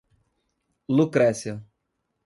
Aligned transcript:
Lucrécia 0.97 1.61